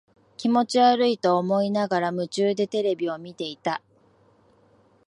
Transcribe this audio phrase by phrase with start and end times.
[0.35, 3.83] 気持ち悪いと思いながら、夢中でテレビを見ていた。